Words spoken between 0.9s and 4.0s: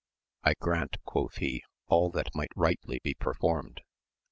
quoth he, all that may rightly be performed.